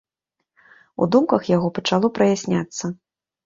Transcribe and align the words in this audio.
У 1.01 1.09
думках 1.17 1.47
яго 1.55 1.67
пачало 1.77 2.13
праясняцца. 2.19 2.95